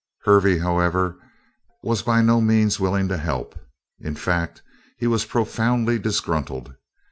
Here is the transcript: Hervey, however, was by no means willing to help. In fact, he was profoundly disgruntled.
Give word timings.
Hervey, 0.23 0.57
however, 0.57 1.15
was 1.83 2.01
by 2.01 2.23
no 2.23 2.41
means 2.41 2.79
willing 2.79 3.07
to 3.09 3.17
help. 3.17 3.53
In 3.99 4.15
fact, 4.15 4.63
he 4.97 5.05
was 5.05 5.25
profoundly 5.25 5.99
disgruntled. 5.99 6.73